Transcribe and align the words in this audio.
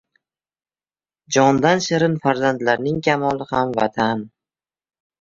Jondan 1.37 1.85
shirin 1.89 2.17
farzandlarning 2.25 3.01
kamoli 3.11 3.51
ham 3.55 3.79
Vatan. 3.81 4.29